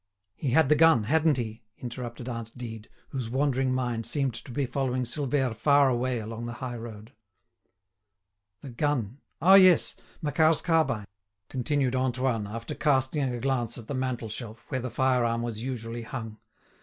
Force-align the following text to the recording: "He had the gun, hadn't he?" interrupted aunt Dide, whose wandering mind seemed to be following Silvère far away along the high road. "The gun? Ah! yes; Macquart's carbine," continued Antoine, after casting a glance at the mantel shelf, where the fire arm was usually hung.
"He 0.35 0.49
had 0.49 0.67
the 0.69 0.73
gun, 0.75 1.03
hadn't 1.03 1.37
he?" 1.37 1.61
interrupted 1.77 2.27
aunt 2.27 2.57
Dide, 2.57 2.89
whose 3.09 3.29
wandering 3.29 3.71
mind 3.71 4.07
seemed 4.07 4.33
to 4.33 4.49
be 4.51 4.65
following 4.65 5.03
Silvère 5.03 5.53
far 5.55 5.89
away 5.89 6.17
along 6.17 6.47
the 6.47 6.53
high 6.57 6.75
road. 6.77 7.11
"The 8.61 8.71
gun? 8.71 9.19
Ah! 9.43 9.53
yes; 9.53 9.95
Macquart's 10.19 10.61
carbine," 10.63 11.05
continued 11.49 11.95
Antoine, 11.95 12.47
after 12.47 12.73
casting 12.73 13.31
a 13.31 13.39
glance 13.39 13.77
at 13.77 13.85
the 13.85 13.93
mantel 13.93 14.29
shelf, 14.29 14.65
where 14.69 14.79
the 14.81 14.89
fire 14.89 15.23
arm 15.23 15.43
was 15.43 15.61
usually 15.61 16.01
hung. 16.01 16.39